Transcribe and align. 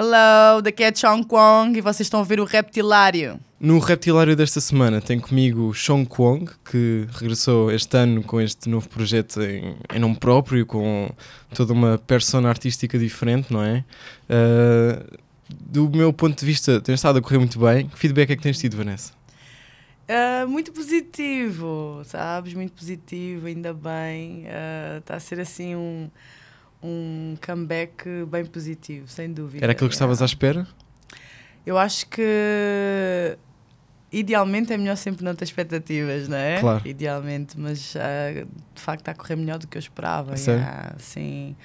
Hello, 0.00 0.62
daqui 0.62 0.84
é 0.84 0.94
Chong 0.94 1.26
Kwong 1.26 1.76
e 1.76 1.80
vocês 1.80 2.06
estão 2.06 2.20
a 2.20 2.22
ver 2.22 2.38
o 2.38 2.44
Reptilário. 2.44 3.40
No 3.58 3.80
Reptilário 3.80 4.36
desta 4.36 4.60
semana 4.60 5.00
tem 5.00 5.18
comigo 5.18 5.74
Sean 5.74 6.04
Kwong, 6.04 6.48
que 6.70 7.08
regressou 7.10 7.68
este 7.72 7.96
ano 7.96 8.22
com 8.22 8.40
este 8.40 8.68
novo 8.68 8.88
projeto 8.88 9.42
em, 9.42 9.74
em 9.92 9.98
nome 9.98 10.14
próprio, 10.14 10.64
com 10.64 11.10
toda 11.52 11.72
uma 11.72 11.98
persona 11.98 12.48
artística 12.48 12.96
diferente, 12.96 13.52
não 13.52 13.60
é? 13.60 13.84
Uh, 14.30 15.18
do 15.50 15.90
meu 15.90 16.12
ponto 16.12 16.38
de 16.38 16.46
vista, 16.46 16.80
tem 16.80 16.94
estado 16.94 17.18
a 17.18 17.20
correr 17.20 17.38
muito 17.38 17.58
bem. 17.58 17.88
Que 17.88 17.98
feedback 17.98 18.30
é 18.30 18.36
que 18.36 18.42
tens 18.44 18.56
tido, 18.56 18.76
Vanessa? 18.76 19.12
Uh, 20.08 20.46
muito 20.46 20.70
positivo, 20.70 22.02
sabes? 22.04 22.54
Muito 22.54 22.72
positivo, 22.72 23.48
ainda 23.48 23.74
bem. 23.74 24.44
Está 25.00 25.16
a 25.16 25.20
ser 25.20 25.40
assim 25.40 25.74
um, 25.74 26.08
um 26.82 27.36
comeback 27.44 28.04
bem 28.30 28.44
positivo, 28.44 29.08
sem 29.08 29.32
dúvida. 29.32 29.64
Era 29.64 29.72
aquilo 29.72 29.88
que 29.88 29.94
estavas 29.94 30.22
à 30.22 30.24
espera? 30.24 30.66
Eu 31.66 31.76
acho 31.76 32.06
que 32.08 33.36
idealmente 34.10 34.72
é 34.72 34.78
melhor 34.78 34.96
sempre 34.96 35.24
não 35.24 35.34
ter 35.34 35.44
expectativas, 35.44 36.28
não 36.28 36.36
é? 36.36 36.60
Claro. 36.60 36.86
Idealmente, 36.86 37.58
mas 37.58 37.94
uh, 37.94 38.46
de 38.74 38.80
facto 38.80 39.00
está 39.00 39.12
a 39.12 39.14
correr 39.14 39.36
melhor 39.36 39.58
do 39.58 39.66
que 39.66 39.76
eu 39.76 39.80
esperava. 39.80 40.36
Sério? 40.36 40.62
Yeah, 40.62 40.94
sim. 40.98 41.56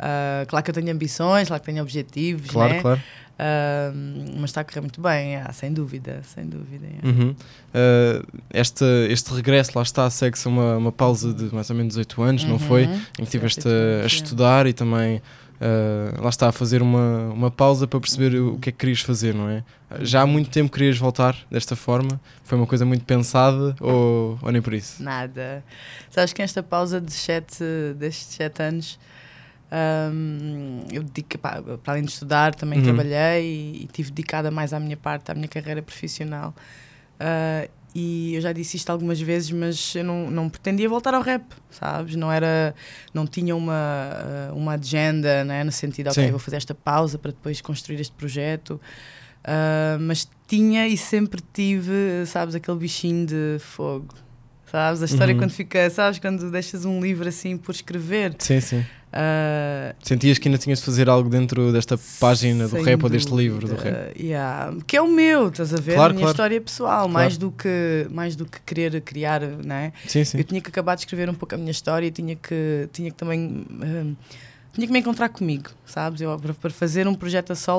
Uh, 0.00 0.46
claro 0.46 0.64
que 0.64 0.70
eu 0.70 0.74
tenho 0.74 0.90
ambições, 0.90 1.48
claro 1.48 1.60
que 1.62 1.70
tenho 1.70 1.82
objetivos, 1.82 2.48
Claro, 2.50 2.72
né? 2.72 2.80
claro. 2.80 3.00
Uh, 3.38 4.36
mas 4.40 4.50
está 4.50 4.60
a 4.62 4.64
correr 4.64 4.80
muito 4.80 5.00
bem, 5.00 5.32
yeah, 5.32 5.52
sem 5.52 5.72
dúvida, 5.72 6.20
sem 6.34 6.44
dúvida. 6.46 6.86
yeah. 6.86 7.06
Uhum. 7.08 7.30
Uh, 7.30 8.26
este, 8.52 8.84
este 9.10 9.32
regresso, 9.34 9.72
lá 9.74 9.82
está, 9.82 10.08
segue-se 10.10 10.46
a 10.46 10.50
uma, 10.50 10.76
uma 10.76 10.92
pausa 10.92 11.32
de 11.32 11.54
mais 11.54 11.68
ou 11.70 11.76
menos 11.76 11.92
18 11.94 12.22
anos, 12.22 12.44
não 12.44 12.52
Uhum. 12.52 12.58
foi? 12.58 12.82
Em 12.84 12.98
que 13.16 13.22
estiveste 13.22 13.66
a, 13.68 14.02
a 14.04 14.06
estudar 14.06 14.66
e 14.66 14.72
também, 14.74 15.18
uh, 15.60 16.22
lá 16.22 16.28
está, 16.28 16.48
a 16.48 16.52
fazer 16.52 16.82
uma, 16.82 17.28
uma 17.32 17.50
pausa 17.50 17.86
para 17.86 17.98
perceber 18.00 18.34
o, 18.36 18.54
o 18.54 18.58
que 18.58 18.68
é 18.68 18.72
que 18.72 18.78
querias 18.78 19.00
fazer, 19.00 19.34
não 19.34 19.48
é? 19.48 19.62
Já 20.00 20.20
há 20.22 20.26
muito 20.26 20.50
tempo 20.50 20.70
querias 20.70 20.98
voltar 20.98 21.34
desta 21.50 21.74
forma? 21.74 22.20
Foi 22.44 22.56
uma 22.58 22.66
coisa 22.66 22.84
muito 22.84 23.04
pensada 23.04 23.74
ou, 23.80 24.38
ou 24.40 24.52
nem 24.52 24.60
por 24.62 24.72
isso? 24.74 25.02
Nada. 25.02 25.64
Sabes 26.10 26.32
que 26.34 26.42
esta 26.42 26.62
pausa 26.62 27.00
de 27.00 27.12
sete, 27.12 27.64
destes 27.96 28.34
sete 28.36 28.62
anos, 28.62 28.98
hum, 30.12 30.80
eu 30.92 31.02
dedico, 31.02 31.38
pá, 31.38 31.62
para 31.82 31.92
além 31.94 32.04
de 32.04 32.10
estudar, 32.10 32.54
também 32.54 32.78
Uhum. 32.78 32.84
trabalhei 32.84 33.44
e, 33.44 33.84
e 33.84 33.86
tive 33.86 34.10
dedicada 34.10 34.50
mais 34.50 34.72
à 34.72 34.80
minha 34.80 34.96
parte, 34.96 35.30
à 35.30 35.34
minha 35.34 35.48
carreira 35.48 35.82
profissional. 35.82 36.54
Ah, 37.18 37.68
e 37.94 38.34
eu 38.36 38.40
já 38.40 38.52
disse 38.52 38.76
isto 38.76 38.88
algumas 38.90 39.20
vezes, 39.20 39.50
mas 39.50 39.94
eu 39.96 40.04
não, 40.04 40.30
não 40.30 40.48
pretendia 40.48 40.88
voltar 40.88 41.12
ao 41.12 41.22
rap, 41.22 41.44
sabes? 41.70 42.14
Não 42.14 42.30
era, 42.30 42.72
não 43.12 43.26
tinha 43.26 43.54
uma, 43.56 43.74
ah, 43.74 44.52
uma 44.54 44.74
agenda, 44.74 45.44
né? 45.44 45.64
no 45.64 45.72
sentido, 45.72 46.08
ok, 46.10 46.24
Sim. 46.24 46.30
vou 46.30 46.38
fazer 46.38 46.56
esta 46.56 46.74
pausa 46.74 47.18
para 47.18 47.32
depois 47.32 47.60
construir 47.60 48.00
este 48.00 48.12
projeto. 48.14 48.80
Ah, 49.44 49.98
mas 50.00 50.28
tinha 50.46 50.86
e 50.88 50.96
sempre 50.96 51.40
tive, 51.52 52.24
sabes, 52.26 52.54
aquele 52.54 52.78
bichinho 52.78 53.26
de 53.26 53.56
fogo. 53.60 54.14
Sabes? 54.70 55.02
A 55.02 55.06
história 55.06 55.32
Uhum. 55.34 55.40
quando 55.40 55.50
fica, 55.52 55.88
sabes, 55.90 56.18
quando 56.18 56.50
deixas 56.50 56.84
um 56.84 57.00
livro 57.00 57.28
assim 57.28 57.56
por 57.56 57.72
escrever. 57.72 58.34
Sim, 58.38 58.60
sim. 58.60 58.84
ah, 59.12 59.94
Sentias 60.02 60.38
que 60.38 60.48
ainda 60.48 60.58
tinhas 60.58 60.78
de 60.78 60.84
fazer 60.84 61.08
algo 61.08 61.28
dentro 61.28 61.72
desta 61.72 61.98
página 62.20 62.68
do 62.68 62.80
rap 62.82 63.02
ou 63.02 63.10
deste 63.10 63.34
livro 63.34 63.66
do 63.66 63.74
rap? 63.74 64.16
yeah. 64.20 64.72
Que 64.86 64.96
é 64.96 65.02
o 65.02 65.08
meu, 65.08 65.48
estás 65.48 65.74
a 65.74 65.76
ver? 65.78 65.94
Claro, 65.94 66.10
a 66.10 66.14
minha 66.14 66.20
claro. 66.24 66.32
história 66.32 66.60
pessoal, 66.60 67.08
mais, 67.08 67.36
do 67.36 67.50
que, 67.50 68.06
mais 68.10 68.36
do 68.36 68.44
que 68.46 68.60
querer 68.60 69.00
criar, 69.00 69.40
não 69.40 69.74
é? 69.74 69.92
Sim, 70.06 70.24
sim. 70.24 70.38
Eu 70.38 70.44
tinha 70.44 70.60
que 70.60 70.68
acabar 70.68 70.94
de 70.94 71.00
escrever 71.02 71.28
um 71.28 71.34
pouco 71.34 71.54
a 71.54 71.58
minha 71.58 71.70
história 71.72 72.06
e 72.06 72.10
tinha 72.10 72.36
que, 72.36 72.88
tinha 72.92 73.10
que 73.10 73.16
também. 73.16 73.64
hum, 73.70 74.14
tinha 74.72 74.86
que 74.86 74.92
me 74.92 75.00
encontrar 75.00 75.28
comigo, 75.30 75.68
sabes? 75.84 76.20
Eu, 76.20 76.38
para, 76.38 76.54
para 76.54 76.70
fazer 76.70 77.08
um 77.08 77.14
projeto 77.14 77.50
a 77.50 77.56
solo, 77.56 77.78